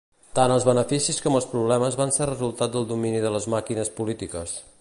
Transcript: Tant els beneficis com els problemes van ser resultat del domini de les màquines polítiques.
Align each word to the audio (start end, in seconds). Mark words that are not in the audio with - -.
Tant 0.37 0.53
els 0.53 0.63
beneficis 0.69 1.19
com 1.25 1.37
els 1.39 1.47
problemes 1.51 1.99
van 2.01 2.15
ser 2.17 2.29
resultat 2.31 2.75
del 2.77 2.91
domini 2.95 3.23
de 3.27 3.37
les 3.37 3.49
màquines 3.57 3.97
polítiques. 4.01 4.61